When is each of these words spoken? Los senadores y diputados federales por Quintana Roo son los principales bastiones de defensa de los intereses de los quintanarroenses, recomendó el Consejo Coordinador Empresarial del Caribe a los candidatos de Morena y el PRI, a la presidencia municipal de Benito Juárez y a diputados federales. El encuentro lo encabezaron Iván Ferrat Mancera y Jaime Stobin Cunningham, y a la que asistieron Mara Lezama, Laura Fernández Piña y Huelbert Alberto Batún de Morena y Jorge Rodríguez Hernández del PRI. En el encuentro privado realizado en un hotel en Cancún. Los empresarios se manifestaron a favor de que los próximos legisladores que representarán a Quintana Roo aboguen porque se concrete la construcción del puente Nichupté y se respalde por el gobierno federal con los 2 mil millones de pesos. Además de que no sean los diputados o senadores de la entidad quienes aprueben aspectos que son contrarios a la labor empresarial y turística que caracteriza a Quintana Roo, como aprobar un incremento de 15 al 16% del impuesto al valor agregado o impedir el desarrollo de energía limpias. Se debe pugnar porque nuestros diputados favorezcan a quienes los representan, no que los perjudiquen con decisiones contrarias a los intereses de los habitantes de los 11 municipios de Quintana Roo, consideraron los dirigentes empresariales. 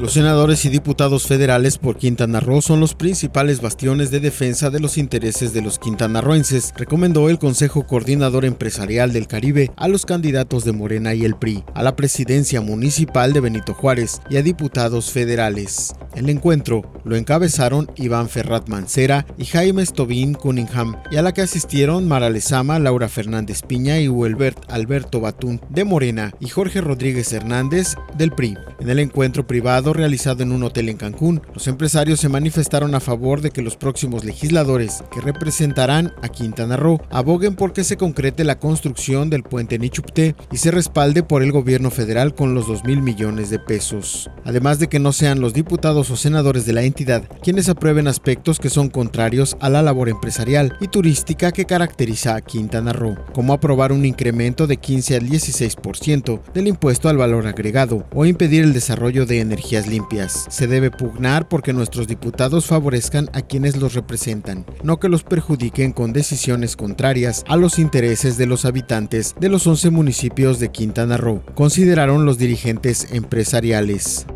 Los 0.00 0.14
senadores 0.14 0.64
y 0.64 0.70
diputados 0.70 1.26
federales 1.26 1.76
por 1.76 1.98
Quintana 1.98 2.40
Roo 2.40 2.62
son 2.62 2.80
los 2.80 2.94
principales 2.94 3.60
bastiones 3.60 4.10
de 4.10 4.18
defensa 4.18 4.70
de 4.70 4.80
los 4.80 4.96
intereses 4.96 5.52
de 5.52 5.60
los 5.60 5.78
quintanarroenses, 5.78 6.72
recomendó 6.74 7.28
el 7.28 7.38
Consejo 7.38 7.86
Coordinador 7.86 8.46
Empresarial 8.46 9.12
del 9.12 9.26
Caribe 9.26 9.70
a 9.76 9.88
los 9.88 10.06
candidatos 10.06 10.64
de 10.64 10.72
Morena 10.72 11.12
y 11.12 11.26
el 11.26 11.36
PRI, 11.36 11.64
a 11.74 11.82
la 11.82 11.96
presidencia 11.96 12.62
municipal 12.62 13.34
de 13.34 13.40
Benito 13.40 13.74
Juárez 13.74 14.22
y 14.30 14.38
a 14.38 14.42
diputados 14.42 15.10
federales. 15.10 15.94
El 16.14 16.28
encuentro 16.28 16.82
lo 17.04 17.16
encabezaron 17.16 17.90
Iván 17.96 18.28
Ferrat 18.28 18.68
Mancera 18.68 19.26
y 19.38 19.44
Jaime 19.44 19.84
Stobin 19.86 20.34
Cunningham, 20.34 20.96
y 21.10 21.16
a 21.16 21.22
la 21.22 21.32
que 21.32 21.42
asistieron 21.42 22.08
Mara 22.08 22.30
Lezama, 22.30 22.78
Laura 22.78 23.08
Fernández 23.08 23.62
Piña 23.62 24.00
y 24.00 24.08
Huelbert 24.08 24.58
Alberto 24.68 25.20
Batún 25.20 25.60
de 25.68 25.84
Morena 25.84 26.32
y 26.40 26.48
Jorge 26.48 26.80
Rodríguez 26.80 27.32
Hernández 27.32 27.94
del 28.16 28.32
PRI. 28.32 28.56
En 28.80 28.88
el 28.88 28.98
encuentro 28.98 29.46
privado 29.46 29.92
realizado 29.92 30.42
en 30.42 30.52
un 30.52 30.62
hotel 30.62 30.88
en 30.88 30.96
Cancún. 30.96 31.42
Los 31.54 31.68
empresarios 31.68 32.20
se 32.20 32.28
manifestaron 32.28 32.94
a 32.94 33.00
favor 33.00 33.40
de 33.40 33.50
que 33.50 33.62
los 33.62 33.76
próximos 33.76 34.24
legisladores 34.24 35.04
que 35.12 35.20
representarán 35.20 36.12
a 36.22 36.28
Quintana 36.28 36.76
Roo 36.76 37.00
aboguen 37.10 37.56
porque 37.56 37.84
se 37.84 37.96
concrete 37.96 38.44
la 38.44 38.58
construcción 38.58 39.28
del 39.28 39.42
puente 39.42 39.78
Nichupté 39.78 40.34
y 40.50 40.56
se 40.56 40.70
respalde 40.70 41.22
por 41.22 41.42
el 41.42 41.52
gobierno 41.52 41.90
federal 41.90 42.34
con 42.34 42.54
los 42.54 42.66
2 42.66 42.84
mil 42.84 43.02
millones 43.02 43.50
de 43.50 43.58
pesos. 43.58 44.30
Además 44.44 44.78
de 44.78 44.88
que 44.88 44.98
no 44.98 45.12
sean 45.12 45.40
los 45.40 45.52
diputados 45.52 45.99
o 46.08 46.16
senadores 46.16 46.64
de 46.64 46.72
la 46.72 46.82
entidad 46.82 47.24
quienes 47.42 47.68
aprueben 47.68 48.06
aspectos 48.06 48.58
que 48.58 48.70
son 48.70 48.88
contrarios 48.88 49.56
a 49.60 49.68
la 49.68 49.82
labor 49.82 50.08
empresarial 50.08 50.76
y 50.80 50.88
turística 50.88 51.52
que 51.52 51.64
caracteriza 51.64 52.36
a 52.36 52.40
Quintana 52.40 52.92
Roo, 52.92 53.16
como 53.32 53.52
aprobar 53.52 53.92
un 53.92 54.04
incremento 54.04 54.66
de 54.66 54.76
15 54.76 55.16
al 55.16 55.28
16% 55.28 56.40
del 56.54 56.68
impuesto 56.68 57.08
al 57.08 57.16
valor 57.16 57.46
agregado 57.46 58.06
o 58.14 58.26
impedir 58.26 58.62
el 58.62 58.72
desarrollo 58.72 59.26
de 59.26 59.40
energía 59.40 59.80
limpias. 59.86 60.46
Se 60.50 60.66
debe 60.66 60.90
pugnar 60.90 61.48
porque 61.48 61.72
nuestros 61.72 62.06
diputados 62.06 62.66
favorezcan 62.66 63.28
a 63.32 63.42
quienes 63.42 63.76
los 63.76 63.94
representan, 63.94 64.66
no 64.82 65.00
que 65.00 65.08
los 65.08 65.22
perjudiquen 65.22 65.92
con 65.92 66.12
decisiones 66.12 66.76
contrarias 66.76 67.44
a 67.48 67.56
los 67.56 67.78
intereses 67.78 68.36
de 68.36 68.46
los 68.46 68.64
habitantes 68.64 69.34
de 69.40 69.48
los 69.48 69.66
11 69.66 69.90
municipios 69.90 70.58
de 70.58 70.70
Quintana 70.70 71.16
Roo, 71.16 71.42
consideraron 71.54 72.24
los 72.24 72.38
dirigentes 72.38 73.08
empresariales. 73.12 74.26